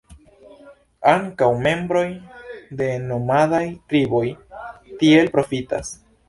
Ankaŭ 1.09 1.49
membroj 1.67 2.05
de 2.79 2.87
nomadaj 3.11 3.61
triboj 3.93 4.23
tiel 5.05 5.31
profitas. 5.37 5.95